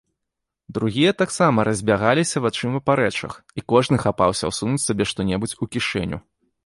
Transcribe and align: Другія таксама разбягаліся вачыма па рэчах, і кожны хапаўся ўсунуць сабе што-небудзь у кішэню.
Другія 0.75 1.11
таксама 1.21 1.65
разбягаліся 1.69 2.41
вачыма 2.45 2.79
па 2.87 2.93
рэчах, 3.01 3.35
і 3.61 3.65
кожны 3.75 4.01
хапаўся 4.05 4.45
ўсунуць 4.53 4.85
сабе 4.87 5.03
што-небудзь 5.13 5.57
у 5.67 5.69
кішэню. 5.77 6.17